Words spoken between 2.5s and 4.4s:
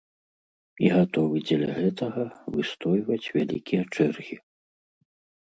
выстойваць вялікія чэргі.